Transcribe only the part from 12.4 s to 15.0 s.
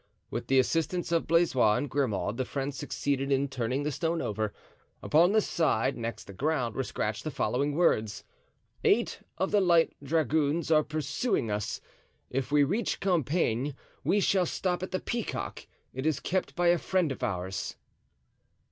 we reach Compiegne we shall stop at the